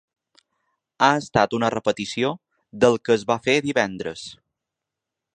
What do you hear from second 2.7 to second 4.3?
del que es va fer divendres.